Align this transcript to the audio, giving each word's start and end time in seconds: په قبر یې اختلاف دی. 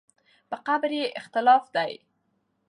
په 0.49 0.57
قبر 0.65 0.91
یې 0.99 1.05
اختلاف 1.19 1.63
دی. 1.75 1.93